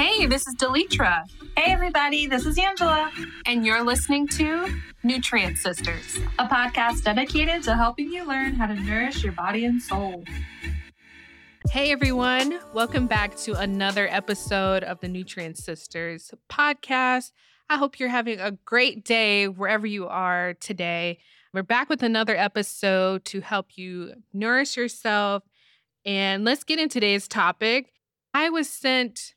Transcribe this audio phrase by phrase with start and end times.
[0.00, 1.30] Hey, this is Delitra.
[1.58, 3.12] Hey, everybody, this is Angela.
[3.44, 4.66] And you're listening to
[5.02, 9.82] Nutrient Sisters, a podcast dedicated to helping you learn how to nourish your body and
[9.82, 10.24] soul.
[11.68, 12.60] Hey, everyone.
[12.72, 17.32] Welcome back to another episode of the Nutrient Sisters podcast.
[17.68, 21.18] I hope you're having a great day wherever you are today.
[21.52, 25.42] We're back with another episode to help you nourish yourself.
[26.06, 27.92] And let's get into today's topic.
[28.32, 29.34] I was sent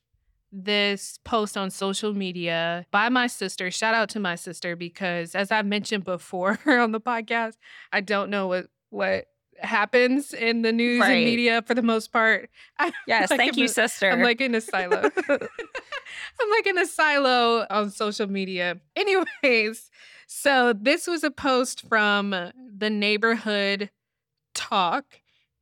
[0.54, 3.71] this post on social media by my sister.
[3.71, 7.57] Shout out to my sister because as I mentioned before on the podcast,
[7.92, 9.25] I don't know what what
[9.60, 11.14] happens in the news right.
[11.14, 12.50] and media for the most part.
[13.08, 14.10] yes, like thank you, a, sister.
[14.10, 15.10] I'm like in a silo.
[15.30, 18.80] I'm like in a silo on social media.
[18.96, 19.89] Anyways,
[20.28, 23.89] so this was a post from the neighborhood
[24.54, 25.06] talk,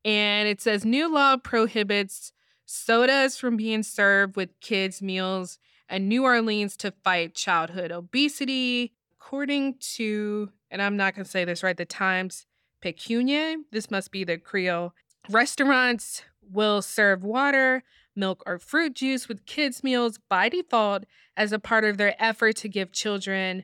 [0.04, 2.34] and it says new law prohibits
[2.71, 8.93] sodas from being served with kids' meals in New Orleans to fight childhood obesity.
[9.20, 12.48] According to, and I'm not going to say this right, the Times
[12.81, 14.93] Picayune, this must be the Creole,
[15.29, 17.84] restaurants will serve water,
[18.15, 21.03] milk, or fruit juice with kids' meals by default
[21.37, 23.63] as a part of their effort to give children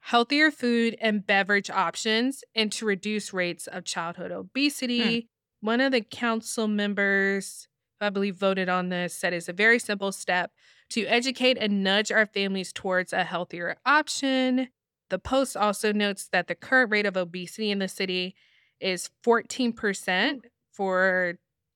[0.00, 5.00] healthier food and beverage options and to reduce rates of childhood obesity.
[5.00, 5.26] Mm.
[5.60, 7.68] One of the council members
[8.00, 10.52] I believe, voted on this, said it's a very simple step
[10.90, 14.68] to educate and nudge our families towards a healthier option.
[15.10, 18.34] The Post also notes that the current rate of obesity in the city
[18.80, 20.40] is 14%
[20.72, 21.34] for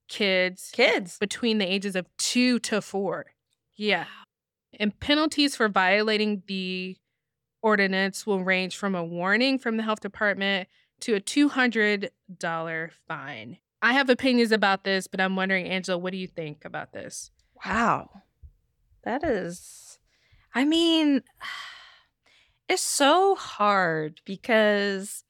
[0.09, 3.27] kids kids between the ages of 2 to 4.
[3.77, 4.07] Yeah.
[4.79, 6.97] And penalties for violating the
[7.63, 10.69] ordinance will range from a warning from the health department
[11.01, 12.11] to a $200
[13.09, 13.59] fine.
[13.85, 17.31] I have opinions about this, but I'm wondering, Angela, what do you think about this?
[17.67, 18.09] Wow.
[19.03, 19.99] That is,
[20.55, 21.23] I mean,
[22.69, 25.23] it's so hard because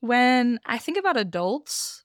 [0.00, 2.02] when I think about adults,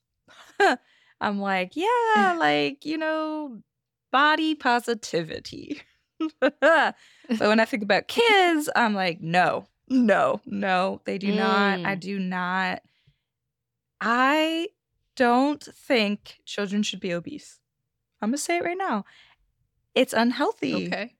[1.21, 3.63] I'm like, yeah, like, you know,
[4.11, 5.81] body positivity.
[6.39, 6.95] but
[7.39, 11.37] when I think about kids, I'm like, no, no, no, they do mm.
[11.37, 11.79] not.
[11.79, 11.99] I mm.
[11.99, 12.83] do not.
[13.99, 14.67] I
[15.19, 17.59] don't think children should be obese.
[18.21, 19.03] I'm going to say it right now.
[19.93, 20.87] It's unhealthy.
[20.87, 21.15] Okay.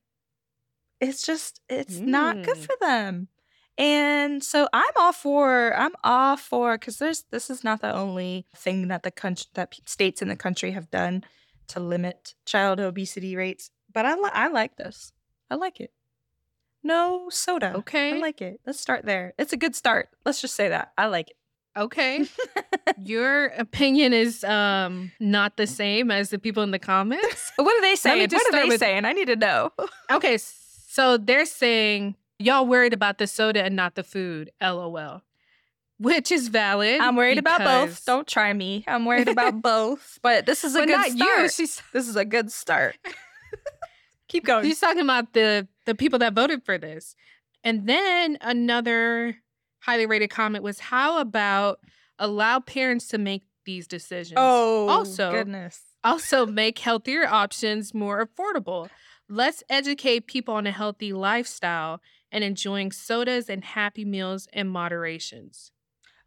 [1.02, 2.06] It's just, it's mm.
[2.06, 2.64] not good mm.
[2.64, 3.28] for them.
[3.76, 8.46] And so I'm all for I'm all for because there's this is not the only
[8.54, 11.24] thing that the country that states in the country have done
[11.68, 13.70] to limit child obesity rates.
[13.90, 15.12] But I li- I like this.
[15.50, 15.92] I like it.
[16.82, 17.72] No soda.
[17.76, 18.16] Okay.
[18.16, 18.60] I like it.
[18.66, 19.32] Let's start there.
[19.38, 20.10] It's a good start.
[20.26, 20.92] Let's just say that.
[20.98, 21.36] I like it.
[21.76, 22.26] Okay.
[23.02, 27.52] Your opinion is um not the same as the people in the comments.
[27.56, 28.28] what are they saying?
[28.30, 28.80] What are they with...
[28.80, 29.04] saying?
[29.04, 29.72] I need to know.
[30.10, 34.50] okay, so they're saying y'all worried about the soda and not the food.
[34.60, 35.22] LOL.
[35.98, 36.98] Which is valid.
[37.00, 37.56] I'm worried because...
[37.60, 38.04] about both.
[38.06, 38.84] Don't try me.
[38.88, 40.18] I'm worried about both.
[40.22, 41.52] But this is a but good start.
[41.52, 41.82] She's...
[41.92, 42.96] This is a good start.
[44.28, 44.64] Keep going.
[44.64, 47.14] She's talking about the the people that voted for this.
[47.62, 49.36] And then another
[49.80, 51.80] highly rated comment was how about
[52.18, 54.38] allow parents to make these decisions?
[54.38, 55.82] Oh, also, goodness.
[56.04, 58.88] Also, make healthier options more affordable.
[59.28, 62.00] Let's educate people on a healthy lifestyle
[62.32, 65.70] and enjoying sodas and happy meals in moderations.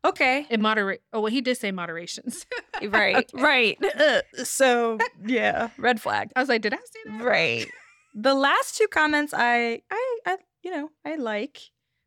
[0.06, 0.46] Okay.
[0.50, 1.02] In moderate.
[1.13, 2.46] Oh, well, he did say moderations.
[2.81, 3.30] right.
[3.34, 3.44] Okay.
[3.44, 3.78] Right.
[3.97, 6.31] Uh, so yeah, red flag.
[6.36, 7.24] I was like, did I say that?
[7.24, 7.68] Right.
[8.13, 11.59] The last two comments, I, I, I, you know, I like.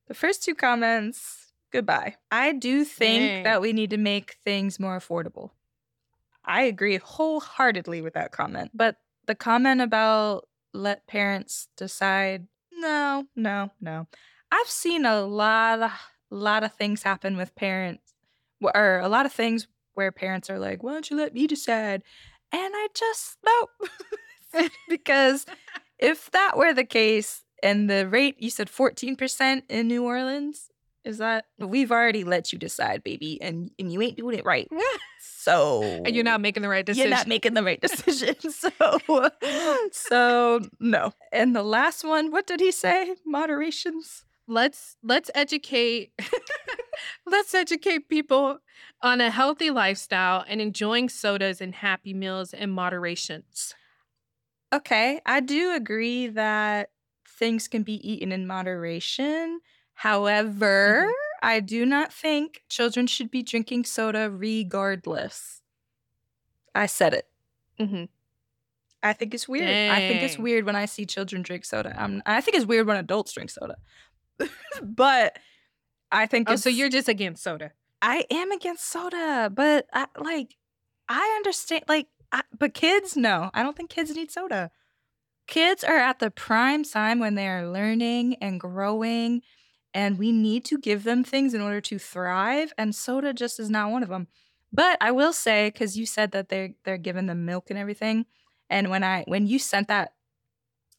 [0.07, 2.17] The first two comments, goodbye.
[2.31, 3.43] I do think Dang.
[3.45, 5.51] that we need to make things more affordable.
[6.45, 8.71] I agree wholeheartedly with that comment.
[8.73, 8.97] But
[9.27, 14.07] the comment about let parents decide, no, no, no.
[14.53, 15.93] I've seen a lot of
[16.31, 18.15] lot of things happen with parents
[18.61, 22.03] or a lot of things where parents are like, "Why don't you let me decide?"
[22.53, 24.71] And I just nope.
[24.89, 25.47] because
[25.99, 30.71] if that were the case, and the rate you said 14% in New Orleans?
[31.05, 34.69] Is that we've already let you decide, baby, and and you ain't doing it right.
[35.21, 37.11] So And you're not making the right decision.
[37.11, 38.35] You're not making the right decision.
[38.51, 39.31] so
[39.93, 41.13] so no.
[41.31, 43.15] And the last one, what did he say?
[43.25, 44.25] Moderations.
[44.49, 46.11] Let's let's educate
[47.27, 48.59] let's educate people
[49.01, 53.75] on a healthy lifestyle and enjoying sodas and happy meals in moderations.
[54.73, 56.91] Okay, I do agree that
[57.37, 59.61] things can be eaten in moderation.
[59.95, 61.47] However, mm-hmm.
[61.47, 65.63] I do not think children should be drinking soda regardless.
[66.75, 67.27] I said it.
[67.81, 68.05] Mm-hmm.
[69.03, 69.67] I think it's weird.
[69.67, 69.91] Dang.
[69.91, 71.95] I think it's weird when I see children drink soda.
[71.99, 73.77] I'm, I think it's weird when adults drink soda.
[74.83, 75.39] but
[76.11, 76.51] I think.
[76.51, 77.73] Oh, so you're just against soda?
[78.03, 80.57] I am against soda, but I, like,
[81.09, 81.85] I understand.
[81.89, 84.71] Like, I, but kids, no, I don't think kids need soda.
[85.47, 89.43] Kids are at the prime time when they are learning and growing,
[89.95, 92.73] and we need to give them things in order to thrive.
[92.77, 94.29] And soda just is not one of them.
[94.73, 98.27] But I will say, because you said that they're they're giving them milk and everything,
[98.69, 100.15] and when I when you sent that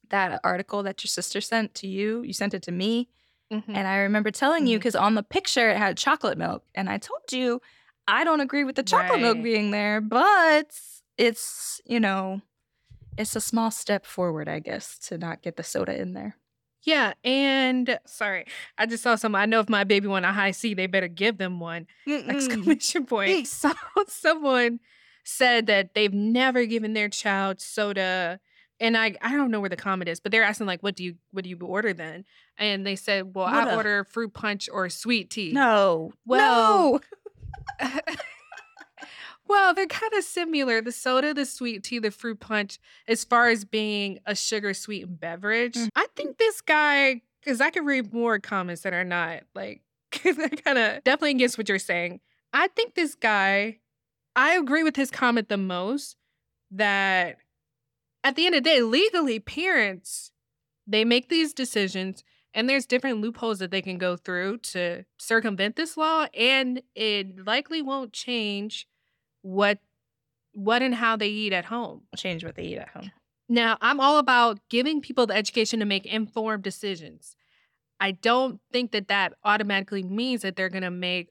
[0.10, 3.10] that article that your sister sent to you, you sent it to me.
[3.52, 3.76] Mm-hmm.
[3.76, 4.72] And I remember telling mm-hmm.
[4.72, 6.64] you because on the picture it had chocolate milk.
[6.76, 7.62] And I told you
[8.08, 9.22] I don't agree with the chocolate right.
[9.22, 10.72] milk being there, but
[11.18, 12.42] it's, you know,
[13.18, 16.36] it's a small step forward, I guess, to not get the soda in there.
[16.84, 18.46] Yeah, and sorry,
[18.78, 19.36] I just saw some.
[19.36, 21.88] I know if my baby want a Hi-C, they better give them one!
[22.08, 22.30] Mm-mm.
[22.30, 23.48] Exclamation point!
[23.48, 23.74] So
[24.08, 24.80] someone
[25.24, 28.40] said that they've never given their child soda
[28.80, 31.04] and I I don't know where the comment is, but they're asking like, what do
[31.04, 32.26] you what do you order then?
[32.58, 33.76] And they said, well, what I a...
[33.76, 35.52] order fruit punch or sweet tea.
[35.52, 37.02] No, well,
[37.80, 37.90] no.
[39.48, 40.82] well, they're kind of similar.
[40.82, 45.20] The soda, the sweet tea, the fruit punch, as far as being a sugar sweetened
[45.20, 45.76] beverage.
[45.76, 45.90] Mm.
[45.96, 49.82] I think this guy, because I can read more comments that are not like,
[50.24, 52.20] they're kind of definitely against what you're saying.
[52.54, 53.80] I think this guy
[54.38, 56.16] I agree with his comment the most
[56.70, 57.38] that
[58.24, 60.32] at the end of the day, legally, parents,
[60.86, 62.24] they make these decisions
[62.54, 67.46] and there's different loopholes that they can go through to circumvent this law and it
[67.48, 68.88] likely won't change
[69.48, 69.80] what
[70.54, 73.12] what and how they eat at home change what they eat at home
[73.48, 77.36] now i'm all about giving people the education to make informed decisions
[78.00, 81.30] i don't think that that automatically means that they're going to make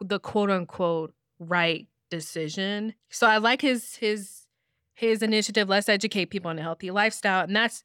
[0.00, 2.94] the quote unquote right decision.
[3.10, 4.46] So I like his his
[4.94, 7.44] his initiative, let's educate people on a healthy lifestyle.
[7.44, 7.82] And that's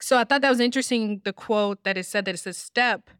[0.00, 3.10] so I thought that was interesting, the quote that it said that it's a step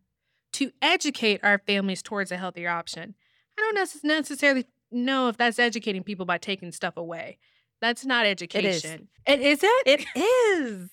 [0.55, 3.15] to educate our families towards a healthier option.
[3.59, 7.39] I don't necessarily know if that's educating people by taking stuff away.
[7.81, 9.09] That's not education.
[9.27, 9.63] It is.
[9.63, 10.01] It, is it?
[10.15, 10.91] It is.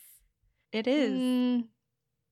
[0.71, 1.11] It is.
[1.11, 1.63] Mm,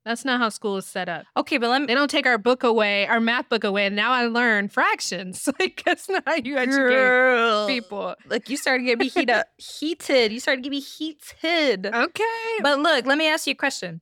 [0.06, 1.26] that's not how school is set up.
[1.38, 3.96] Okay, but let me, they don't take our book away, our math book away, and
[3.96, 5.48] now I learn fractions.
[5.60, 7.68] Like that's not how you educate Girl.
[7.68, 8.16] people.
[8.28, 10.34] Like you started getting me heat up, heated.
[10.34, 11.86] You started getting me heated.
[11.86, 14.02] Okay, but look, let me ask you a question.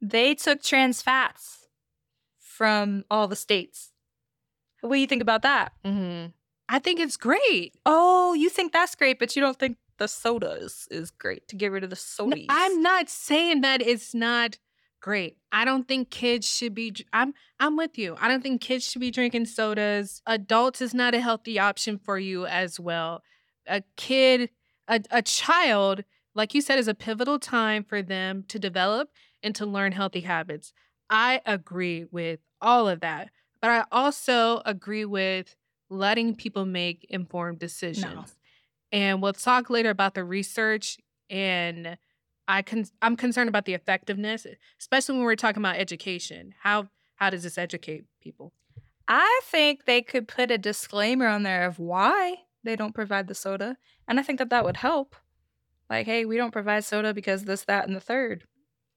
[0.00, 1.66] They took trans fats
[2.38, 3.92] from all the states.
[4.80, 5.72] What do you think about that?
[5.84, 6.28] Mm-hmm.
[6.68, 7.74] I think it's great.
[7.84, 11.56] Oh, you think that's great, but you don't think the soda is, is great to
[11.56, 12.40] get rid of the sodas.
[12.40, 14.58] No, I'm not saying that it's not
[15.00, 15.36] great.
[15.52, 18.16] I don't think kids should be I'm I'm with you.
[18.20, 20.20] I don't think kids should be drinking sodas.
[20.26, 23.22] Adults is not a healthy option for you as well.
[23.68, 24.50] A kid,
[24.88, 26.04] a, a child,
[26.34, 29.10] like you said, is a pivotal time for them to develop
[29.42, 30.72] and to learn healthy habits.
[31.08, 33.30] I agree with all of that.
[33.60, 35.56] But I also agree with
[35.88, 38.04] letting people make informed decisions.
[38.04, 38.24] No.
[38.92, 40.98] And we'll talk later about the research
[41.28, 41.98] and
[42.48, 44.46] I con- I'm concerned about the effectiveness,
[44.78, 46.54] especially when we're talking about education.
[46.60, 48.52] How how does this educate people?
[49.08, 53.34] I think they could put a disclaimer on there of why they don't provide the
[53.34, 55.16] soda, and I think that that would help.
[55.88, 58.44] Like, hey, we don't provide soda because this, that, and the third.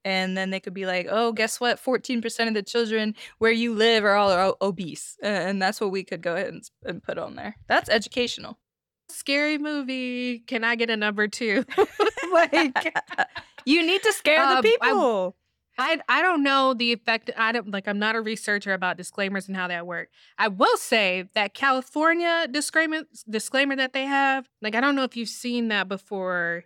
[0.09, 1.81] And then they could be like, oh, guess what?
[1.81, 5.17] 14% of the children where you live are all obese.
[5.21, 7.55] And that's what we could go ahead and, and put on there.
[7.67, 8.57] That's educational
[9.11, 10.39] scary movie.
[10.39, 11.65] Can I get a number two?
[12.31, 12.95] like
[13.65, 15.35] you need to scare um, the people.
[15.77, 17.31] I, I I don't know the effect.
[17.37, 17.87] I don't like.
[17.87, 20.09] I'm not a researcher about disclaimers and how that work.
[20.37, 24.47] I will say that California disclaimer disclaimer that they have.
[24.61, 26.65] Like I don't know if you've seen that before.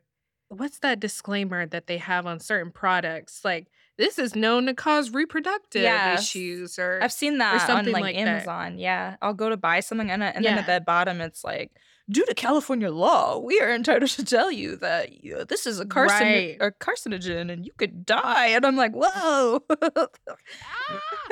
[0.54, 3.44] What's that disclaimer that they have on certain products?
[3.44, 3.68] Like
[3.98, 6.22] this is known to cause reproductive yes.
[6.22, 8.76] issues or I've seen that on like, like Amazon.
[8.76, 8.82] That.
[8.82, 10.56] Yeah, I'll go to buy something and, and yeah.
[10.56, 11.72] then at the bottom it's like
[12.10, 15.80] due to California law, we are entitled to tell you that you know, this is
[15.80, 16.58] a, carcin- right.
[16.60, 18.48] a carcinogen and you could die.
[18.48, 19.64] And I'm like, whoa.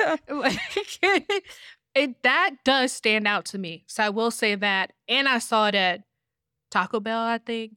[0.00, 0.18] ah!
[1.94, 3.84] it, that does stand out to me.
[3.86, 4.92] So I will say that.
[5.08, 6.02] And I saw it at
[6.70, 7.72] Taco Bell, I think.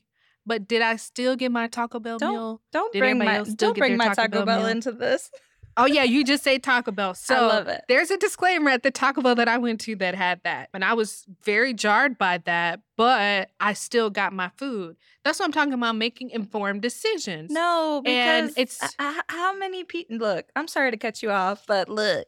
[0.46, 2.62] But did I still get my Taco Bell don't, meal?
[2.72, 5.32] Don't did bring my don't bring my Taco, Taco Bell, Bell into this.
[5.78, 7.14] Oh yeah, you just say Taco Bell.
[7.26, 7.84] So I love it.
[7.88, 10.86] There's a disclaimer at the Taco Bell that I went to that had that, and
[10.86, 12.82] I was very jarred by that.
[12.98, 14.96] But I still got my food.
[15.24, 17.52] That's what I'm talking about, making informed decisions.
[17.52, 18.80] No, because and it's
[19.28, 20.18] how many people.
[20.18, 22.28] Look, I'm sorry to cut you off, but look,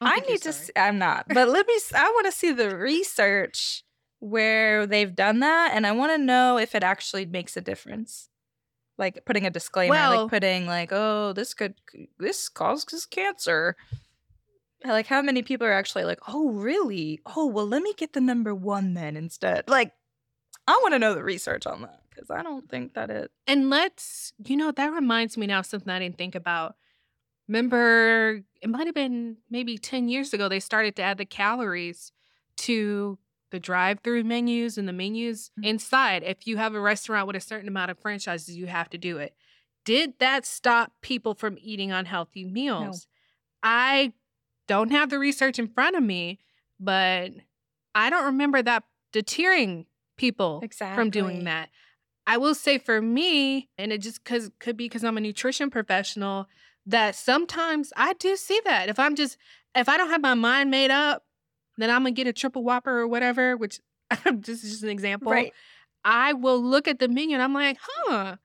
[0.00, 0.52] oh, I need to.
[0.52, 1.74] See, I'm not, but let me.
[1.94, 3.82] I want to see the research
[4.20, 8.28] where they've done that, and I want to know if it actually makes a difference.
[8.96, 11.74] Like putting a disclaimer, Well- like putting like, oh, this could
[12.18, 13.76] this causes cancer.
[14.84, 17.20] Like how many people are actually like, oh, really?
[17.26, 19.68] Oh, well, let me get the number one then instead.
[19.68, 19.92] Like,
[20.66, 23.30] I want to know the research on that because I don't think that it.
[23.46, 26.76] And let's, you know, that reminds me now of something I didn't think about.
[27.48, 32.12] Remember, it might have been maybe 10 years ago, they started to add the calories
[32.58, 33.18] to
[33.50, 35.64] the drive through menus and the menus Mhm.
[35.64, 36.22] inside.
[36.22, 39.18] If you have a restaurant with a certain amount of franchises, you have to do
[39.18, 39.34] it.
[39.84, 43.06] Did that stop people from eating unhealthy meals?
[43.62, 44.12] I
[44.66, 46.38] don't have the research in front of me,
[46.78, 47.32] but
[47.94, 49.86] I don't remember that deterring
[50.16, 50.60] people
[50.94, 51.70] from doing that.
[52.26, 55.70] I will say for me, and it just cause could be because I'm a nutrition
[55.70, 56.46] professional,
[56.84, 58.88] that sometimes I do see that.
[58.90, 59.38] If I'm just
[59.74, 61.24] if I don't have my mind made up,
[61.82, 63.80] then I'm gonna get a triple whopper or whatever, which
[64.32, 65.32] this is just an example.
[65.32, 65.52] Right.
[66.04, 68.36] I will look at the menu and I'm like, huh,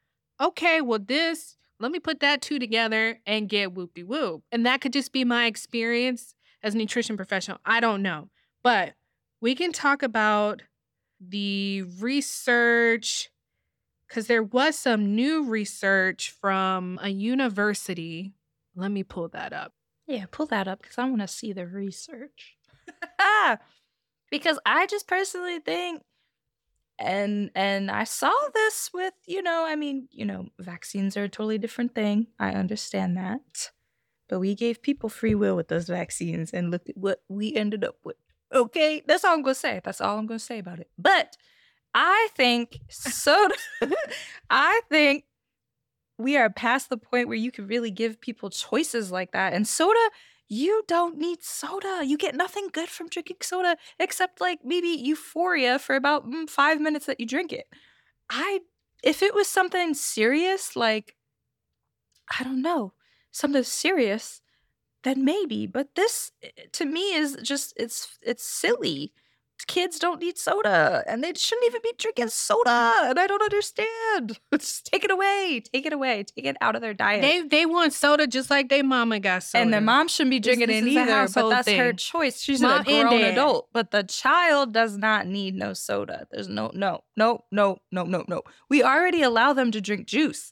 [0.41, 4.43] okay, well, this, let me put that two together and get whoop de whoop.
[4.51, 7.59] And that could just be my experience as a nutrition professional.
[7.65, 8.29] I don't know.
[8.63, 8.93] But
[9.41, 10.61] we can talk about
[11.19, 13.29] the research
[14.07, 18.33] because there was some new research from a university.
[18.75, 19.73] Let me pull that up.
[20.07, 22.57] Yeah, pull that up because I want to see the research.
[24.31, 26.01] because I just personally think,
[26.99, 31.29] and and I saw this with you know, I mean, you know, vaccines are a
[31.29, 32.27] totally different thing.
[32.39, 33.71] I understand that,
[34.29, 37.83] but we gave people free will with those vaccines, and look at what we ended
[37.83, 38.17] up with.
[38.53, 39.81] Okay, that's all I'm gonna say.
[39.83, 40.89] That's all I'm gonna say about it.
[40.97, 41.37] But
[41.93, 43.55] I think soda.
[44.49, 45.25] I think
[46.17, 49.53] we are past the point where you can really give people choices like that.
[49.53, 50.09] And soda,
[50.53, 52.01] you don't need soda.
[52.05, 56.79] You get nothing good from drinking soda except like maybe euphoria for about mm, five
[56.81, 57.67] minutes that you drink it.
[58.29, 58.61] I,
[59.03, 61.15] if it was something serious, like,
[62.39, 62.93] I don't know,
[63.31, 64.41] something serious,
[65.03, 65.67] then maybe.
[65.67, 69.13] But this, eh, to me, is just it's it's silly.
[69.67, 72.93] Kids don't need soda, and they shouldn't even be drinking soda.
[73.05, 74.39] And I don't understand.
[74.53, 75.61] Just take it away.
[75.73, 76.23] Take it away.
[76.23, 77.21] Take it out of their diet.
[77.21, 79.61] They they want soda just like their mama got soda.
[79.63, 82.41] and their mom shouldn't be drinking this it is a either, but that's her choice.
[82.41, 86.27] She's Mom a grown adult, but the child does not need no soda.
[86.31, 88.41] There's no, no, no, no, no, no, no.
[88.69, 90.51] We already allow them to drink juice.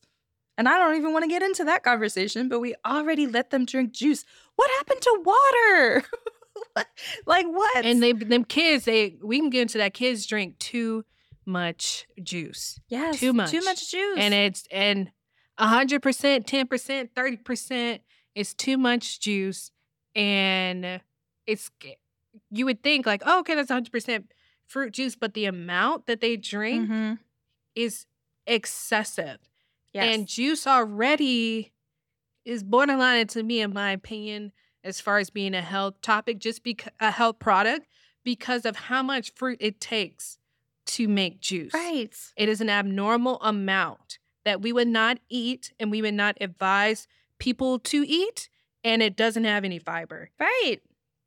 [0.57, 3.65] And I don't even want to get into that conversation, but we already let them
[3.65, 4.25] drink juice.
[4.57, 6.03] What happened to water?
[7.25, 7.85] Like what?
[7.85, 11.05] and they them kids they we can get into that kids drink too
[11.45, 13.51] much juice yes, too much.
[13.51, 14.17] too much juice.
[14.17, 15.11] and it's and
[15.57, 18.01] a hundred percent ten percent thirty percent
[18.35, 19.71] is too much juice
[20.15, 21.01] and
[21.47, 21.69] it's
[22.51, 24.31] you would think like oh okay that's hundred percent
[24.67, 27.19] fruit juice but the amount that they drink Mhm.
[27.75, 28.05] is
[28.47, 29.37] excessive
[29.93, 30.15] yes.
[30.15, 31.71] and juice already
[32.45, 34.51] is borderline to me in my opinion
[34.83, 37.87] as far as being a health topic just because a health product
[38.23, 40.37] because of how much fruit it takes
[40.85, 42.15] to make juice right.
[42.35, 47.07] it is an abnormal amount that we would not eat and we would not advise
[47.37, 48.49] people to eat
[48.83, 50.77] and it doesn't have any fiber Right.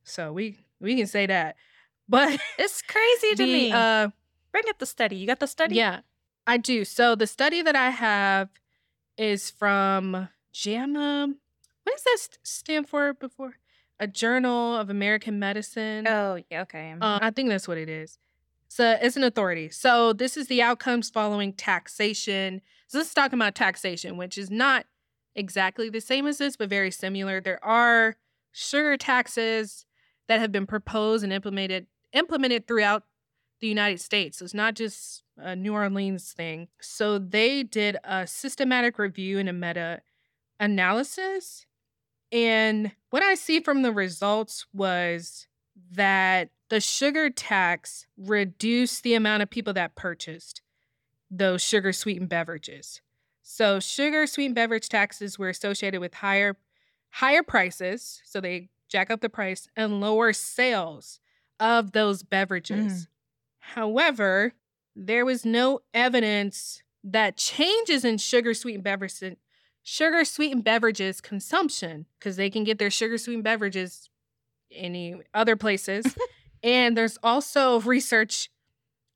[0.02, 1.56] so we we can say that
[2.08, 3.72] but It's crazy to the, me.
[3.72, 4.08] uh
[4.52, 5.16] Bring up the study.
[5.16, 5.74] You got the study?
[5.76, 6.00] yeah
[6.46, 8.48] i do so the study that i have
[9.16, 11.32] is from jama
[11.84, 13.54] what does that st- stand for before
[14.00, 16.62] a journal of american medicine Oh, yeah.
[16.62, 16.94] Okay.
[17.00, 18.18] Uh, I think that's what it is.
[18.68, 19.68] So it's an authority.
[19.68, 22.60] So this is the outcomes following taxation.
[22.88, 24.86] So this is talking about taxation, which is not
[25.36, 27.40] exactly the same as this, but very similar.
[27.40, 28.16] There are
[28.50, 29.86] sugar taxes
[30.26, 33.04] that have been proposed and implemented implemented throughout
[33.60, 34.38] the United States.
[34.38, 36.66] So it's not just a New Orleans thing.
[36.80, 40.00] So they did a systematic review and a meta
[40.58, 41.66] analysis.
[42.34, 45.46] And what I see from the results was
[45.92, 50.60] that the sugar tax reduced the amount of people that purchased
[51.30, 53.00] those sugar sweetened beverages.
[53.42, 56.56] So sugar sweetened beverage taxes were associated with higher
[57.10, 61.20] higher prices, so they jack up the price and lower sales
[61.60, 62.30] of those mm.
[62.30, 63.06] beverages.
[63.60, 64.54] However,
[64.96, 69.36] there was no evidence that changes in sugar sweetened beverages
[69.84, 74.08] sugar sweetened beverages consumption because they can get their sugar sweetened beverages
[74.72, 76.16] any other places.
[76.64, 78.50] and there's also research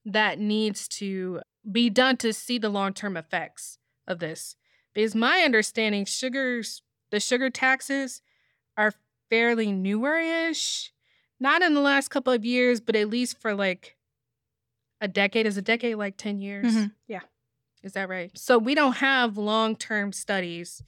[0.05, 4.55] that needs to be done to see the long-term effects of this.
[4.95, 8.23] Because my understanding, sugars, the sugar taxes
[8.77, 8.93] are
[9.31, 10.93] fairly newer-ish.
[11.41, 13.97] Not in the last couple of years, but at least for like
[15.01, 15.47] a decade.
[15.47, 16.75] Is a decade like 10 years?
[16.75, 16.93] Mhm.
[17.07, 17.21] Yeah.
[17.83, 18.31] Is that right?
[18.37, 20.83] So we don't have long term studies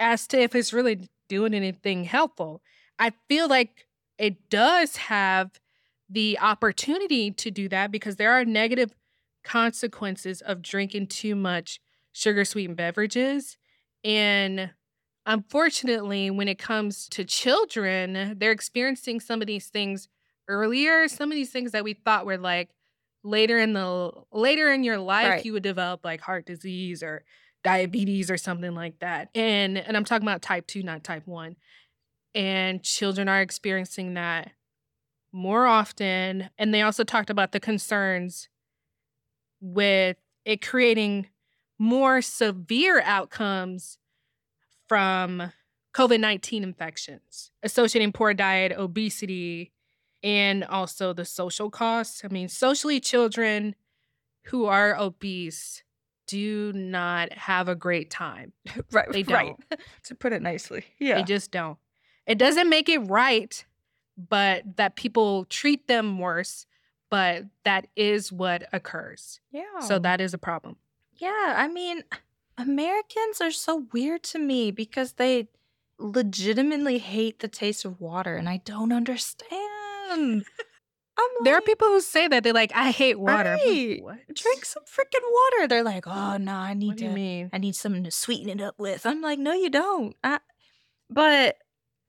[0.00, 2.62] as to if it's really doing anything helpful.
[2.98, 3.86] I feel like
[4.18, 5.60] it does have
[6.08, 8.94] the opportunity to do that because there are negative
[9.42, 11.80] consequences of drinking too much
[12.12, 13.56] sugar sweetened beverages.
[14.02, 14.70] And
[15.26, 20.08] unfortunately, when it comes to children, they're experiencing some of these things
[20.48, 21.08] earlier.
[21.08, 22.70] Some of these things that we thought were like
[23.24, 25.44] later in the later in your life, right.
[25.44, 27.24] you would develop like heart disease or
[27.64, 29.30] diabetes or something like that.
[29.34, 31.56] And and I'm talking about type 2, not type 1.
[32.36, 34.52] And children are experiencing that
[35.32, 36.50] more often.
[36.58, 38.48] And they also talked about the concerns
[39.60, 41.28] with it creating
[41.78, 43.98] more severe outcomes
[44.88, 45.52] from
[45.94, 49.72] COVID 19 infections, associating poor diet, obesity,
[50.24, 52.22] and also the social costs.
[52.24, 53.76] I mean, socially, children
[54.44, 55.84] who are obese
[56.26, 58.52] do not have a great time.
[58.90, 59.12] right.
[59.12, 59.62] They don't.
[59.70, 59.80] Right.
[60.04, 60.84] to put it nicely.
[60.98, 61.16] Yeah.
[61.16, 61.78] They just don't.
[62.26, 63.62] It doesn't make it right,
[64.16, 66.64] but that people treat them worse,
[67.10, 69.40] but that is what occurs.
[69.52, 69.80] Yeah.
[69.80, 70.76] So that is a problem.
[71.18, 71.54] Yeah.
[71.58, 72.02] I mean,
[72.56, 75.48] Americans are so weird to me because they
[75.98, 79.63] legitimately hate the taste of water, and I don't understand.
[80.16, 80.44] Like,
[81.44, 83.56] there are people who say that they're like, I hate water.
[83.64, 84.00] Right.
[84.02, 85.68] Like, Drink some freaking water.
[85.68, 87.08] They're like, oh no, I need to.
[87.08, 87.50] mean?
[87.52, 89.06] I need something to sweeten it up with.
[89.06, 90.16] I'm like, no, you don't.
[90.24, 90.40] I,
[91.08, 91.56] but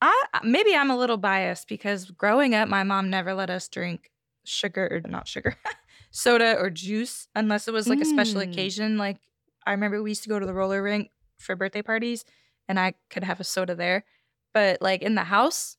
[0.02, 4.12] I maybe I'm a little biased because growing up, my mom never let us drink
[4.44, 5.56] sugar or not sugar,
[6.12, 8.04] soda or juice unless it was like mm.
[8.04, 8.52] a special mm.
[8.52, 8.98] occasion.
[8.98, 9.18] Like
[9.66, 12.26] I remember we used to go to the roller rink for birthday parties,
[12.68, 14.04] and I could have a soda there.
[14.54, 15.78] But like in the house,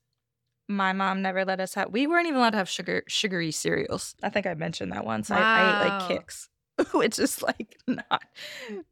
[0.68, 1.90] my mom never let us have.
[1.90, 4.14] We weren't even allowed to have sugar sugary cereals.
[4.22, 5.30] I think I mentioned that once.
[5.30, 5.38] Wow.
[5.54, 6.48] I, I ate like Kix,
[6.94, 8.22] which is like not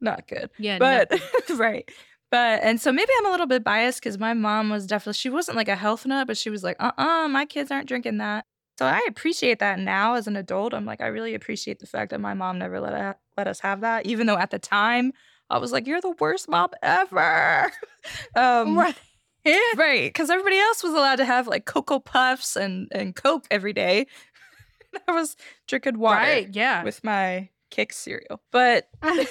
[0.01, 0.51] not good.
[0.59, 1.13] Yeah, but
[1.57, 1.89] right.
[2.31, 5.31] But and so maybe I'm a little bit biased because my mom was definitely she
[5.31, 8.19] wasn't like a health nut, but she was like, uh uh my kids aren't drinking
[8.19, 8.45] that.
[8.79, 10.75] So I appreciate that now as an adult.
[10.75, 13.61] I'm like, I really appreciate the fact that my mom never let a, let us
[13.61, 15.13] have that, even though at the time
[15.49, 17.71] I was like, "You're the worst mom ever."
[18.35, 18.97] um, right.
[19.77, 23.73] right, because everybody else was allowed to have like cocoa puffs and and Coke every
[23.73, 24.07] day.
[25.09, 26.49] I was drinking water, right?
[26.53, 28.41] Yeah, with my kick cereal.
[28.53, 29.29] But maybe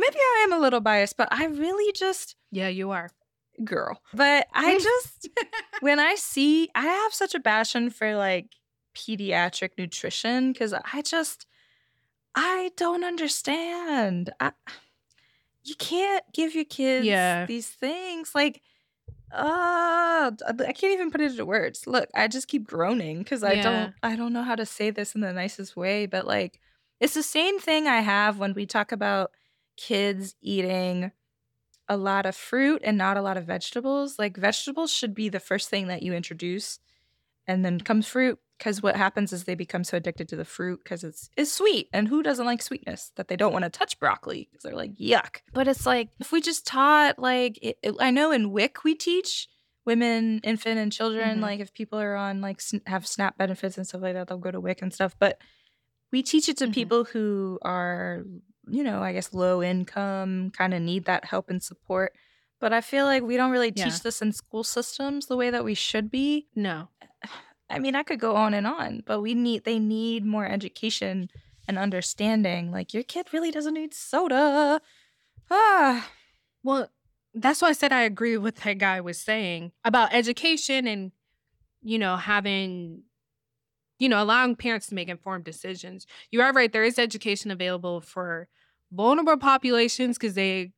[0.00, 3.10] I am a little biased, but I really just yeah, you are
[3.64, 4.00] girl.
[4.12, 5.28] But I just
[5.80, 8.48] when I see I have such a passion for like
[8.94, 11.46] pediatric nutrition because I just
[12.34, 14.30] I don't understand.
[14.40, 14.52] I,
[15.70, 17.46] you can't give your kids yeah.
[17.46, 18.60] these things like
[19.32, 21.86] uh I can't even put it into words.
[21.86, 23.62] Look, I just keep groaning because I yeah.
[23.62, 26.58] don't I don't know how to say this in the nicest way, but like
[26.98, 29.30] it's the same thing I have when we talk about
[29.76, 31.12] kids eating
[31.88, 34.18] a lot of fruit and not a lot of vegetables.
[34.18, 36.80] Like vegetables should be the first thing that you introduce
[37.46, 40.80] and then comes fruit because what happens is they become so addicted to the fruit
[40.84, 43.98] because it's it's sweet and who doesn't like sweetness that they don't want to touch
[43.98, 47.94] broccoli because they're like yuck but it's like if we just taught like it, it,
[48.00, 49.48] i know in wic we teach
[49.86, 51.42] women infant and children mm-hmm.
[51.42, 54.38] like if people are on like sn- have snap benefits and stuff like that they'll
[54.38, 55.38] go to wic and stuff but
[56.12, 56.74] we teach it to mm-hmm.
[56.74, 58.24] people who are
[58.68, 62.12] you know i guess low income kind of need that help and support
[62.60, 63.98] but i feel like we don't really teach yeah.
[64.04, 66.88] this in school systems the way that we should be no
[67.70, 71.30] I mean, I could go on and on, but we need they need more education
[71.68, 72.72] and understanding.
[72.72, 74.80] Like your kid really doesn't need soda.
[75.50, 76.10] Ah.
[76.62, 76.88] Well,
[77.32, 81.12] that's why I said I agree with that guy was saying about education and
[81.82, 83.04] you know, having
[83.98, 86.06] you know, allowing parents to make informed decisions.
[86.30, 88.48] You are right, there is education available for
[88.90, 90.72] vulnerable populations because they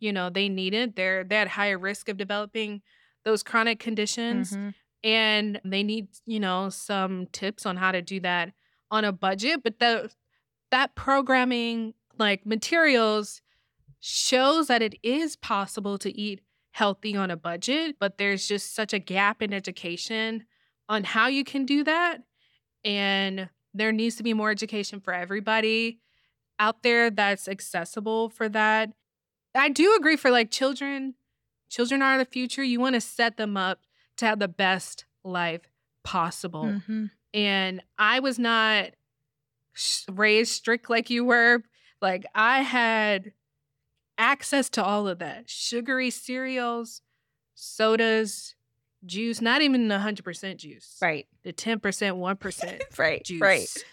[0.00, 0.94] you know, they need it.
[0.94, 2.82] They're they at higher risk of developing
[3.24, 4.52] those chronic conditions.
[4.52, 4.68] Mm-hmm
[5.04, 8.52] and they need you know some tips on how to do that
[8.90, 10.10] on a budget but the
[10.70, 13.40] that programming like materials
[14.00, 16.40] shows that it is possible to eat
[16.72, 20.44] healthy on a budget but there's just such a gap in education
[20.88, 22.22] on how you can do that
[22.84, 26.00] and there needs to be more education for everybody
[26.58, 28.90] out there that's accessible for that.
[29.54, 31.14] I do agree for like children.
[31.70, 32.62] Children are the future.
[32.62, 33.80] You want to set them up
[34.18, 35.62] to have the best life
[36.04, 36.64] possible.
[36.64, 37.06] Mm-hmm.
[37.34, 38.90] And I was not
[40.10, 41.62] raised strict like you were.
[42.00, 43.32] Like I had
[44.16, 47.02] access to all of that sugary cereals,
[47.54, 48.54] sodas,
[49.06, 50.96] juice, not even the 100% juice.
[51.00, 51.26] Right.
[51.42, 53.24] The 10%, 1% right.
[53.24, 53.40] juice.
[53.40, 53.84] Right.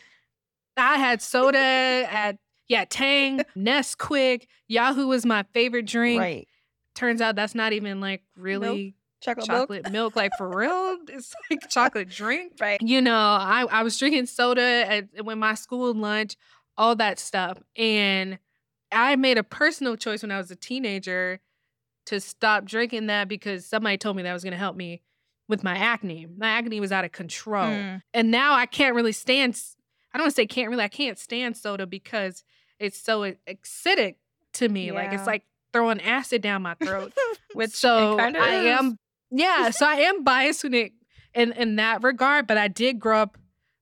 [0.77, 1.57] I had soda
[2.09, 6.19] at Yeah, Tang, Nesquik, Yoo-hoo was my favorite drink.
[6.19, 6.47] Right.
[6.95, 9.93] Turns out that's not even like really Chocolate, chocolate milk.
[9.93, 10.15] milk.
[10.15, 12.53] Like for real, it's like chocolate drink.
[12.59, 12.79] Right.
[12.81, 16.35] You know, I, I was drinking soda at when my school lunch,
[16.77, 17.57] all that stuff.
[17.75, 18.37] And
[18.91, 21.39] I made a personal choice when I was a teenager
[22.05, 25.01] to stop drinking that because somebody told me that was going to help me
[25.47, 26.27] with my acne.
[26.37, 27.65] My acne was out of control.
[27.65, 28.01] Mm.
[28.13, 29.59] And now I can't really stand,
[30.13, 32.43] I don't want to say can't really, I can't stand soda because
[32.79, 34.15] it's so acidic
[34.53, 34.91] to me.
[34.91, 37.13] Like it's like throwing acid down my throat.
[37.53, 38.97] Which so I am,
[39.31, 39.69] yeah.
[39.71, 40.91] So I am biased when it
[41.33, 43.37] in in that regard, but I did grow up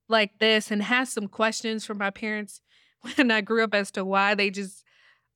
[0.10, 2.62] like this and had some questions from my parents
[3.16, 4.84] when I grew up as to why they just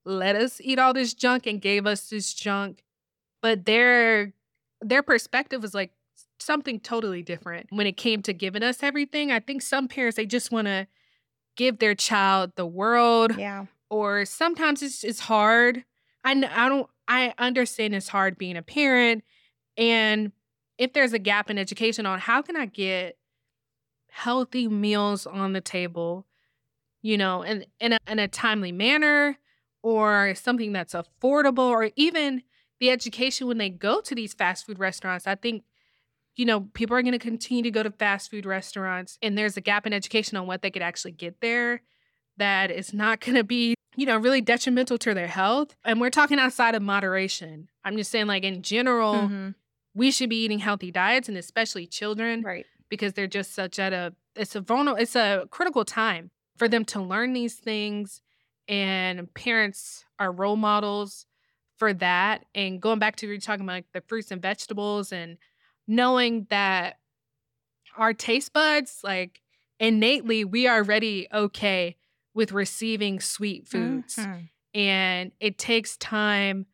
[0.06, 2.84] let us eat all this junk and gave us this junk.
[3.42, 4.34] But their
[4.82, 5.92] their perspective was like
[6.40, 9.32] something totally different when it came to giving us everything.
[9.32, 10.88] I think some parents they just want to
[11.56, 13.66] give their child the world Yeah.
[13.90, 15.84] or sometimes it's it's hard.
[16.24, 19.24] I I don't I understand it's hard being a parent
[19.78, 20.32] and
[20.78, 23.18] if there's a gap in education on how can I get
[24.10, 26.26] healthy meals on the table,
[27.02, 29.38] you know, and in a, in a timely manner
[29.82, 32.44] or something that's affordable or even
[32.80, 35.28] the education when they go to these fast food restaurants.
[35.28, 35.64] I think
[36.36, 39.58] you know, people are going to continue to go to fast food restaurants and there's
[39.58, 41.82] a gap in education on what they could actually get there
[42.38, 45.76] that is not going to be, you know, really detrimental to their health.
[45.84, 47.70] And we're talking outside of moderation.
[47.84, 49.56] I'm just saying, like, in general, Mhm.
[49.98, 52.66] We should be eating healthy diets and especially children Right.
[52.90, 56.86] because they're just such at a, it's a vulnerable, it's a critical time for them
[56.86, 58.22] to learn these things.
[58.68, 61.26] And parents are role models
[61.78, 62.46] for that.
[62.54, 65.38] And going back to what you're talking about, like the fruits and vegetables and
[65.88, 67.00] knowing that
[67.98, 69.42] our taste buds, like
[69.80, 71.96] innately, we are already okay
[72.34, 74.16] with receiving sweet foods.
[74.18, 74.50] Mhm.
[74.74, 76.68] And it takes time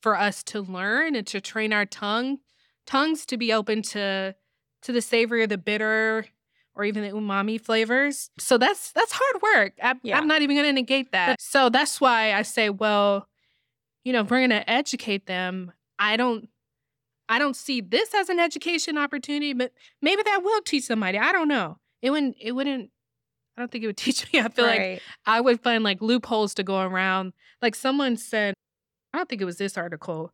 [0.00, 2.38] for us to learn and to train our tongue
[2.86, 4.34] tongues to be open to
[4.82, 6.26] to the savory or the bitter
[6.74, 8.30] or even the umami flavors.
[8.38, 9.72] So that's that's hard work.
[9.82, 10.18] I, Yeah.
[10.18, 11.40] I'm not even going to negate that.
[11.40, 13.28] So that's why I say, well,
[14.04, 16.48] you know, if we're going to educate them, I don't
[17.28, 21.18] I don't see this as an education opportunity, but maybe that will teach somebody.
[21.18, 21.78] I don't know.
[22.00, 22.90] It wouldn't it wouldn't
[23.56, 24.40] I don't think it would teach me.
[24.40, 27.32] I feel like I would find like loopholes to go around.
[27.60, 28.54] Like someone said,
[29.12, 30.32] I don't think it was this article,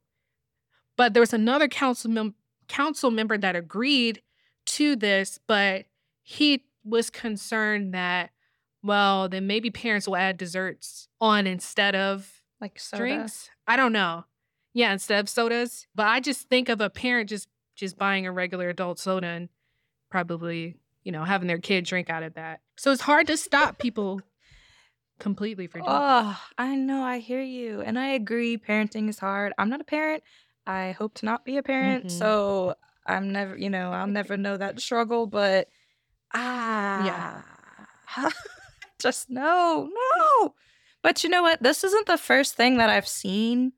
[0.96, 2.34] but there was another council mem-
[2.68, 4.22] council member that agreed
[4.66, 5.86] to this, but
[6.22, 8.30] he was concerned that
[8.82, 13.02] well, then maybe parents will add desserts on instead of like soda.
[13.02, 13.50] drinks.
[13.66, 14.24] I don't know.
[14.72, 15.86] Yeah, instead of sodas.
[15.94, 19.48] But I just think of a parent just just buying a regular adult soda and
[20.10, 22.60] probably, you know, having their kid drink out of that.
[22.76, 24.20] So it's hard to stop people
[25.20, 26.24] completely for doing that.
[26.24, 27.02] Oh, I know.
[27.02, 27.80] I hear you.
[27.80, 28.56] And I agree.
[28.56, 29.52] Parenting is hard.
[29.58, 30.22] I'm not a parent.
[30.68, 32.06] I hope to not be a parent.
[32.06, 32.10] Mhm.
[32.10, 32.74] So
[33.06, 35.26] I'm never, you know, I'll never know that struggle.
[35.26, 35.68] But
[36.34, 38.30] ah, yeah.
[38.98, 40.54] just no, no.
[41.02, 41.62] But you know what?
[41.62, 43.72] This isn't the first thing that I've seen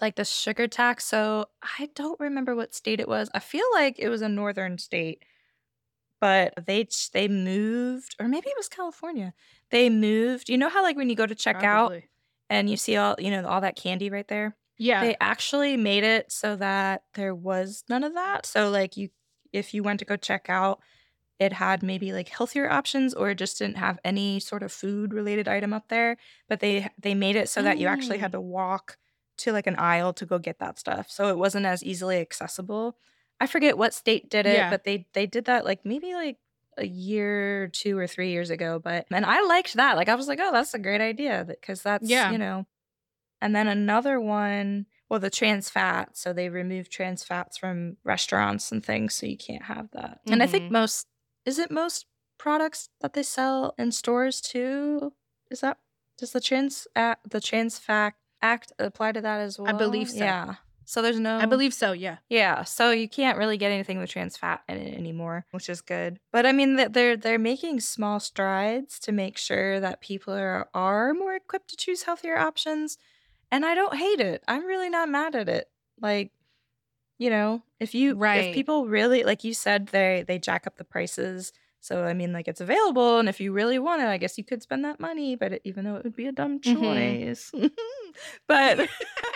[0.00, 1.04] like the sugar tax.
[1.06, 1.46] So
[1.78, 3.28] I don't remember what state it was.
[3.34, 5.24] I feel like it was a northern state.
[6.20, 9.32] But they they moved or maybe it was California.
[9.70, 10.48] They moved.
[10.48, 11.92] You know how like when you go to check out
[12.48, 14.54] and you see all, you know, all that candy right there?
[14.80, 15.04] Yeah.
[15.04, 18.46] They actually made it so that there was none of that.
[18.46, 19.10] So like you
[19.52, 20.80] if you went to go check out,
[21.38, 25.12] it had maybe like healthier options or it just didn't have any sort of food
[25.12, 26.16] related item up there,
[26.48, 28.38] but they they made it so that you actually had oh.
[28.38, 28.96] to walk
[29.38, 31.10] to like an aisle to go get that stuff.
[31.10, 32.96] So it wasn't as easily accessible.
[33.38, 34.70] I forget what state did it, Yeah.
[34.70, 36.38] but they they did that like maybe like
[36.78, 38.78] a year, two or three years ago.
[38.82, 39.96] But and I liked that.
[39.96, 42.30] Like I was like, oh, that's a great idea because that's Yeah.
[42.30, 42.66] you know.
[43.40, 46.16] And then another one, well, the trans fat.
[46.16, 50.20] So they remove trans fats from restaurants and things, so you can't have that.
[50.26, 50.70] And I think Mhm.
[50.70, 51.06] most
[51.46, 52.06] is it most
[52.38, 55.12] products that they sell in stores too.
[55.50, 55.78] Is that
[56.18, 59.68] does the trans act, the trans fat act apply to that as well?
[59.74, 60.18] I believe so.
[60.18, 60.56] Yeah.
[60.84, 62.18] So there's no I believe so, yeah.
[62.28, 65.80] yeah, so you can't really get anything with trans fat in it anymore, which is
[65.82, 66.18] good.
[66.32, 71.14] But I mean, they're they're making small strides to make sure that people are are
[71.14, 72.98] more equipped to choose healthier options,
[73.50, 74.42] and I don't hate it.
[74.48, 75.68] I'm really not mad at it.
[76.00, 76.32] Like,
[77.18, 78.38] you know, if you Right.
[78.46, 81.52] if people really like you said they they jack up the prices.
[81.80, 84.44] So I mean, like it's available, and if you really want it, I guess you
[84.44, 85.36] could spend that money.
[85.36, 86.72] But it, even though it would be a dumb Mhm.
[86.78, 87.52] choice,
[88.48, 88.88] but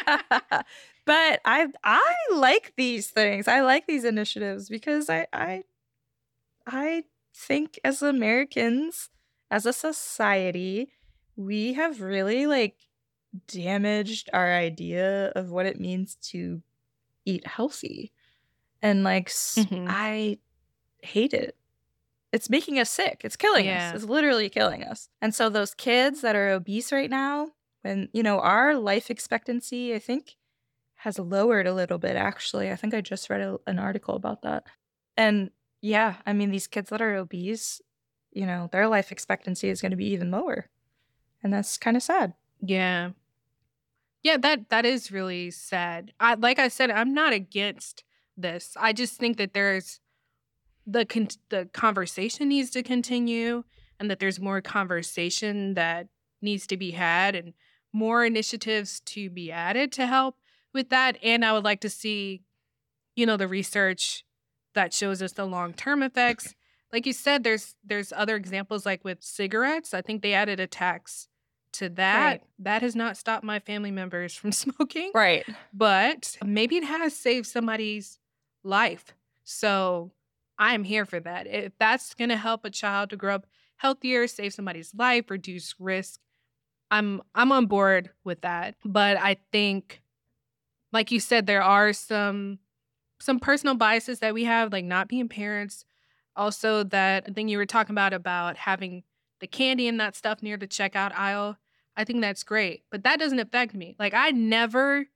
[1.06, 3.48] but I I like these things.
[3.48, 5.64] I like these initiatives because I I
[6.66, 9.10] I think as Americans,
[9.50, 10.92] as a society,
[11.36, 12.76] we have really like
[13.46, 16.62] damaged our idea of what it means to
[17.24, 18.12] eat healthy.
[18.82, 19.86] And like mm-hmm.
[19.88, 20.38] I
[21.02, 21.56] hate it.
[22.32, 23.20] It's making us sick.
[23.24, 23.90] It's killing yeah.
[23.90, 23.94] us.
[23.94, 25.08] It's literally killing us.
[25.22, 27.50] And so those kids that are obese right now,
[27.82, 30.36] when you know, our life expectancy, I think
[30.96, 32.70] has lowered a little bit actually.
[32.70, 34.64] I think I just read a, an article about that.
[35.16, 37.80] And yeah, I mean these kids that are obese,
[38.32, 40.68] you know, their life expectancy is going to be even lower.
[41.42, 42.34] And that's kind of sad.
[42.60, 43.10] Yeah.
[44.24, 46.12] Yeah, that that is really sad.
[46.18, 48.02] I like I said I'm not against
[48.36, 48.74] this.
[48.80, 50.00] I just think that there's
[50.86, 53.64] the con- the conversation needs to continue
[54.00, 56.08] and that there's more conversation that
[56.40, 57.52] needs to be had and
[57.92, 60.36] more initiatives to be added to help
[60.72, 62.42] with that and I would like to see
[63.14, 64.24] you know the research
[64.74, 66.54] that shows us the long-term effects.
[66.92, 69.92] Like you said there's there's other examples like with cigarettes.
[69.92, 71.26] I think they added a tax
[71.74, 72.24] to that.
[72.24, 72.42] Right.
[72.60, 75.10] That has not stopped my family members from smoking.
[75.14, 75.44] Right.
[75.72, 78.18] But maybe it has saved somebody's
[78.62, 79.14] life.
[79.44, 80.12] So
[80.58, 81.46] I'm here for that.
[81.46, 85.74] If that's going to help a child to grow up healthier, save somebody's life, reduce
[85.78, 86.20] risk,
[86.90, 88.76] I'm I'm on board with that.
[88.84, 90.00] But I think
[90.92, 92.60] like you said there are some
[93.20, 95.84] some personal biases that we have like not being parents.
[96.36, 99.02] Also that thing you were talking about about having
[99.40, 101.56] the candy and that stuff near the checkout aisle.
[101.96, 103.94] I think that's great, but that doesn't affect me.
[103.98, 105.06] Like I never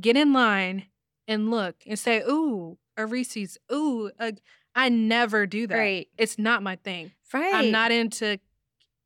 [0.00, 0.86] get in line
[1.28, 3.58] and look and say, "Ooh, a Reese's.
[3.72, 4.32] Ooh, a,
[4.74, 5.76] I never do that.
[5.76, 6.08] Right.
[6.18, 7.12] It's not my thing.
[7.32, 7.54] Right.
[7.54, 8.38] I'm not into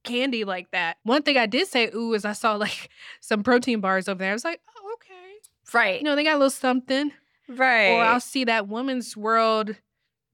[0.05, 0.99] candy like that.
[1.03, 4.31] One thing I did say, ooh, is I saw like some protein bars over there.
[4.31, 5.15] I was like, oh, okay.
[5.73, 6.01] Right.
[6.01, 7.13] You know, they got a little something.
[7.49, 7.91] Right.
[7.91, 9.77] Or I'll see that Woman's World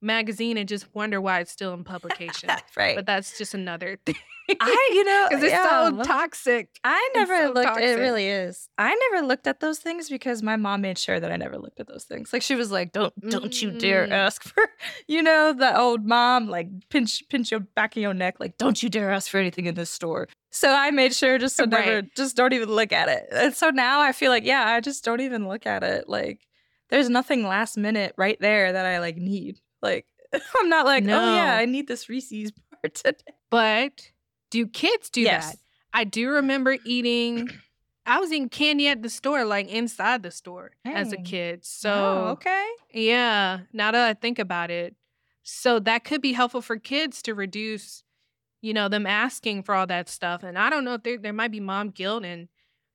[0.01, 2.49] magazine and just wonder why it's still in publication.
[2.77, 2.95] right.
[2.95, 4.15] But that's just another thing.
[4.61, 5.89] I, you know, because it's yeah.
[5.89, 6.69] so toxic.
[6.83, 7.67] I never so looked.
[7.67, 7.83] Toxic.
[7.83, 8.69] It really is.
[8.77, 11.81] I never looked at those things because my mom made sure that I never looked
[11.81, 12.31] at those things.
[12.31, 13.61] Like she was like, "Don't, don't mm.
[13.61, 14.69] you dare ask for,"
[15.07, 18.81] you know, the old mom like pinch, pinch your back of your neck, like, "Don't
[18.81, 21.71] you dare ask for anything in this store." So I made sure just to right.
[21.71, 23.27] never, just don't even look at it.
[23.31, 26.07] And so now I feel like, yeah, I just don't even look at it.
[26.07, 26.47] Like,
[26.89, 29.59] there's nothing last minute right there that I like need.
[29.81, 30.05] Like,
[30.59, 31.19] I'm not like, no.
[31.19, 33.17] oh yeah, I need this Reese's bar today.
[33.49, 34.11] But
[34.49, 35.51] do kids do yes.
[35.51, 35.59] that?
[35.93, 37.49] I do remember eating.
[38.05, 41.59] I was eating candy at the store, like inside the store as a kid.
[41.59, 43.59] Oh, so oh, okay, yeah.
[43.73, 44.95] Now that I think about it,
[45.43, 48.03] so that could be helpful for kids to reduce,
[48.61, 50.43] you know, them asking for all that stuff.
[50.43, 52.47] And I don't know if there there might be mom guilt and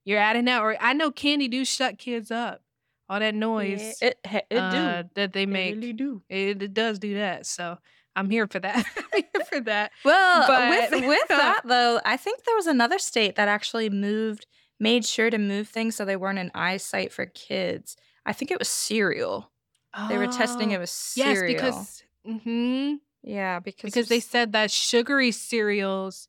[0.06, 2.62] you're adding that, or I know candy do shut kids up.
[3.08, 6.22] All that noise, yeah, it it uh, that they make, it really do.
[6.28, 7.46] It, it does do that.
[7.46, 7.78] So
[8.14, 8.84] I'm here for that.
[9.14, 9.92] I'm here for that.
[10.04, 14.46] Well, but, with with that though, I think there was another state that actually moved,
[14.78, 17.96] made sure to move things so they weren't an eyesight for kids.
[18.24, 19.50] I think it was cereal.
[19.94, 21.50] Oh, they were testing it with cereal.
[21.50, 22.94] Yes, because mm-hmm.
[23.22, 26.28] yeah, because because they said that sugary cereals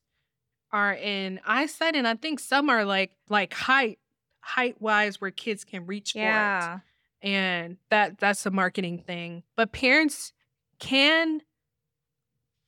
[0.72, 3.98] are in eyesight, and I think some are like like height
[4.44, 6.60] height wise where kids can reach yeah.
[6.60, 6.80] for it.
[7.28, 9.42] And that that's a marketing thing.
[9.56, 10.32] But parents
[10.78, 11.40] can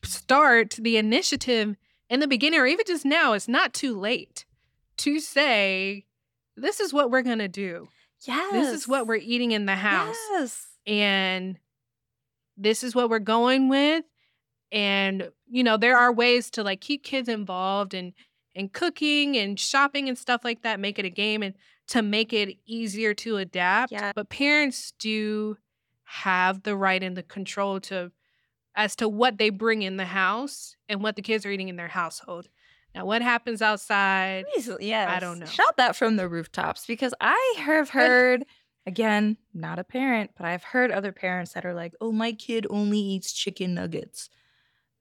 [0.02, 1.76] start the initiative
[2.08, 4.46] in the beginning or even just now, it's not too late
[4.98, 6.06] to say,
[6.56, 7.88] this is what we're going to do.
[8.26, 8.52] Yes.
[8.52, 10.16] This is what we're eating in the house.
[10.30, 10.66] Yes.
[10.86, 11.58] And
[12.56, 14.04] this is what we're going with.
[14.72, 18.12] And, you know, there are ways to like keep kids involved and
[18.56, 21.54] in cooking and shopping and stuff like that, make it a game and
[21.88, 23.92] to make it easier to adapt.
[23.92, 24.12] Yeah.
[24.14, 25.58] But parents do
[26.04, 28.10] have the right and the control to
[28.74, 31.76] as to what they bring in the house and what the kids are eating in
[31.76, 32.48] their household.
[32.94, 34.46] Now, what happens outside?
[34.80, 35.46] Yeah, I don't know.
[35.46, 38.44] Shout that from the rooftops because I have heard,
[38.86, 42.66] again, not a parent, but I've heard other parents that are like, oh, my kid
[42.70, 44.30] only eats chicken nuggets.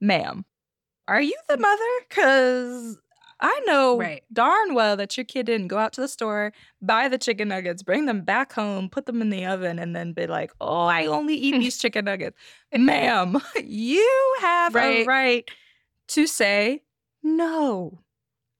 [0.00, 0.44] Ma'am,
[1.08, 1.82] are you the mother?
[2.08, 2.98] Because
[3.40, 4.22] I know right.
[4.32, 7.82] darn well that your kid didn't go out to the store, buy the chicken nuggets,
[7.82, 11.06] bring them back home, put them in the oven, and then be like, oh, I
[11.06, 12.36] only eat these chicken nuggets.
[12.74, 15.04] Ma'am, you have right.
[15.04, 15.50] a right
[16.08, 16.82] to say
[17.22, 18.00] no.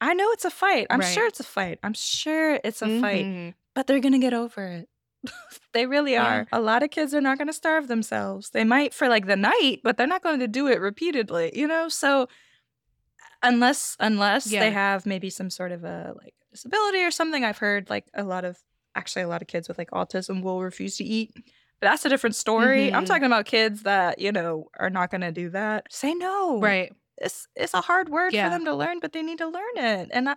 [0.01, 0.89] I know it's a fight.
[0.91, 1.15] I'm right.
[1.15, 1.79] sure it's a fight.
[1.83, 3.01] I'm sure it's a mm-hmm.
[3.01, 4.89] fight, but they're going to get over it.
[5.73, 6.41] they really yeah.
[6.41, 6.47] are.
[6.53, 8.51] A lot of kids are not going to starve themselves.
[8.51, 11.67] They might for like the night, but they're not going to do it repeatedly, you
[11.67, 11.89] know?
[11.89, 12.29] So
[13.43, 14.61] unless unless yeah.
[14.61, 17.45] they have maybe some sort of a like disability or something.
[17.45, 18.59] I've heard like a lot of
[18.95, 21.33] actually a lot of kids with like autism will refuse to eat.
[21.35, 22.87] But that's a different story.
[22.87, 22.97] Mm-hmm.
[22.97, 25.87] i'm talking about kids that you know are not going to do that.
[25.91, 26.61] Say no.
[26.61, 26.93] Right.
[27.19, 28.47] It's it's a hard word yeah.
[28.47, 30.11] for them to learn but they need to learn it.
[30.13, 30.37] And I,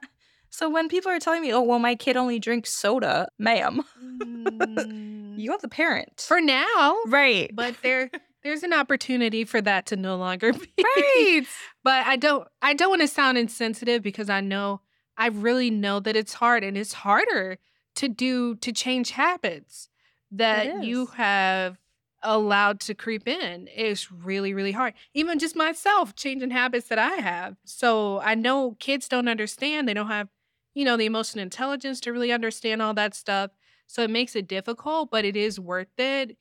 [0.50, 3.84] So when people are telling me, "Oh, well, my kid only drinks soda," ma'am,
[4.20, 7.50] Mm, you are the parent, for now, right?
[7.54, 8.10] but there
[8.50, 10.84] there's an opportunity for that to no longer be.
[10.84, 11.44] right.
[11.84, 14.82] But I don't I don't want to sound insensitive because I know
[15.18, 17.60] I really know that it's hard and it's harder
[17.96, 19.90] to do to change habits
[20.32, 21.78] that you have
[22.24, 23.70] allowed to creep in.
[23.74, 24.96] It's really really hard.
[25.14, 27.56] Even just myself changing habits that I have.
[27.66, 29.88] So I know kids don't understand.
[29.88, 30.30] They don't have
[30.74, 33.52] you know the emotional intelligence to really understand all that stuff.
[33.86, 36.36] So it makes it difficult, but it is worth it.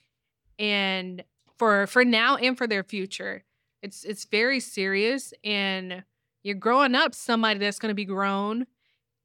[0.58, 1.22] And
[1.58, 3.44] for for now and for their future.
[3.82, 6.04] It's it's very serious and
[6.42, 8.66] you're growing up somebody that's going to be grown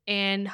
[0.07, 0.51] and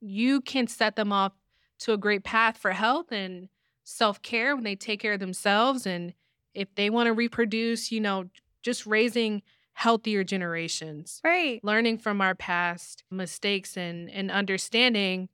[0.00, 1.32] you can set them off
[1.80, 3.48] to a great path for health and
[3.84, 6.14] self-care when they take care of themselves and
[6.54, 8.24] if they want to reproduce, you know,
[8.62, 11.62] just raising healthier generations, Right.
[11.64, 15.28] learning from our past mistakes and and understanding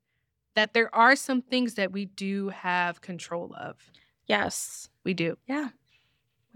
[0.55, 3.91] that there are some things that we do have control of.
[4.27, 4.89] Yes.
[5.05, 5.37] We do.
[5.47, 5.69] Yeah.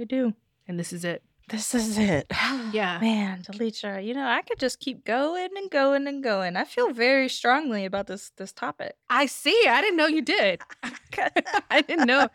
[0.00, 0.32] We do.
[0.66, 1.22] And this is it.
[1.50, 2.26] This is it.
[2.72, 3.00] Yeah.
[3.00, 6.56] Man, Delisha, you know, I could just keep going and going and going.
[6.56, 8.94] I feel very strongly about this this topic.
[9.10, 9.66] I see.
[9.68, 10.62] I didn't know you did.
[11.70, 12.28] I didn't know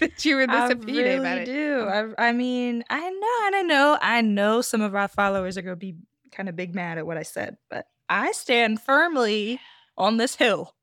[0.00, 1.44] that you were this I opinion really about it.
[1.46, 1.82] do.
[1.84, 5.62] I, I mean, I know, and I know, I know some of our followers are
[5.62, 5.94] going to be
[6.32, 9.60] kind of big mad at what I said, but I stand firmly
[9.96, 10.74] on this hill.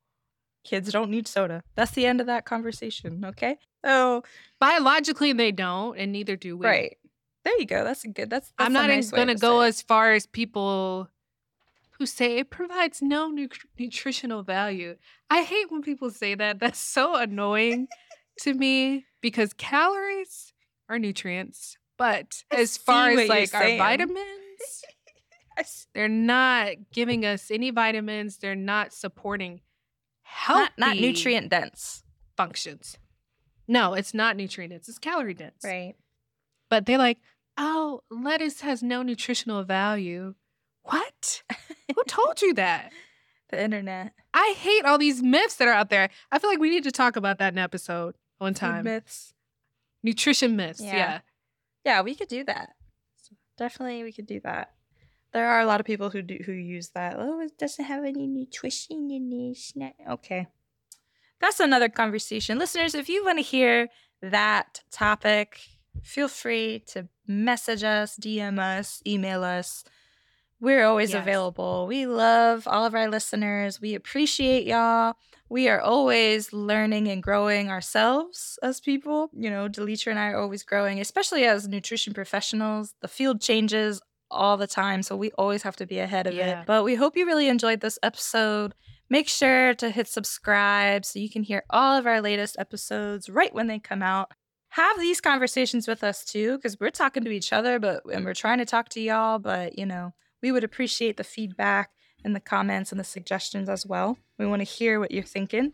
[0.63, 1.62] Kids don't need soda.
[1.75, 3.25] That's the end of that conversation.
[3.25, 3.58] Okay.
[3.88, 4.23] So,
[4.60, 6.65] Biologically, they don't, and neither do we.
[6.65, 6.97] right
[7.43, 7.84] there, you go.
[7.84, 8.30] That's a good.
[8.30, 8.52] That's.
[8.58, 11.10] I'm not nice going to go as far as people
[11.91, 13.47] who say it provides no nu-
[13.80, 14.97] nutritional value.
[15.30, 16.60] I hate when people say that.
[16.60, 17.88] That's so annoying
[18.41, 20.54] to me because calories
[20.89, 23.78] are nutrients, but I as far as like our saying.
[23.80, 24.84] vitamins,
[25.93, 28.38] they're not giving us any vitamins.
[28.38, 29.62] They're not supporting
[30.23, 32.04] healthy not, not nutrient dense.
[32.36, 32.97] functions.
[33.67, 34.88] No, it's not nutrient dense.
[34.89, 35.63] It's calorie dense.
[35.63, 35.95] Right.
[36.69, 37.19] But they're like,
[37.58, 40.36] oh, lettuce has no nutritional value.
[40.84, 41.43] What?
[41.95, 42.91] Who told you that?
[43.49, 44.12] The internet.
[44.34, 46.10] I hate all these myths that are out there.
[46.34, 48.84] I feel like we need to talk about that in an episode one Food time.
[48.84, 49.34] myths.
[50.03, 50.82] Nutrition myths.
[50.82, 50.93] Yeah.
[50.95, 51.19] Yeah.
[51.86, 52.71] Yeah, we could do that.
[53.58, 54.73] Definitely, we could do that.
[55.32, 57.15] There are a lot of people who do who use that.
[57.17, 59.32] Oh, it doesn't have any nutrition in
[59.82, 59.95] it.
[60.10, 60.47] Okay,
[61.39, 62.95] that's another conversation, listeners.
[62.95, 63.89] If you want to hear
[64.21, 65.60] that topic,
[66.02, 69.84] feel free to message us, DM us, email us.
[70.60, 71.21] We're always Yes.
[71.21, 71.86] available.
[71.88, 73.80] We love all of our listeners.
[73.80, 75.13] We appreciate y'all.
[75.50, 79.30] We are always learning and growing ourselves as people.
[79.34, 82.95] You know, Delitra and I are always growing, especially as nutrition professionals.
[83.02, 86.62] The field changes all the time, so we always have to be ahead of Yeah.
[86.62, 86.65] it.
[86.65, 88.73] But we hope you really enjoyed this episode.
[89.10, 93.54] Make sure to hit subscribe so you can hear all of our latest episodes right
[93.54, 94.32] when they come out.
[94.70, 98.34] Have these conversations with us too, because we're talking to each other, but and we're
[98.34, 99.39] trying to talk to y'all.
[99.39, 101.91] But you know, we would appreciate the feedback
[102.24, 104.17] and the comments and the suggestions as well.
[104.38, 105.72] We want to hear what you're thinking.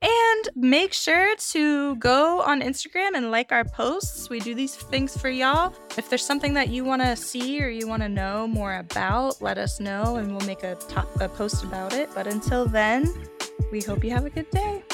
[0.00, 4.30] And make sure to go on Instagram and like our posts.
[4.30, 5.74] We do these things for y'all.
[5.96, 9.42] If there's something that you want to see or you want to know more about,
[9.42, 12.10] let us know and we'll make a, top, a post about it.
[12.14, 13.12] But until then,
[13.72, 14.84] we hope you have a good day.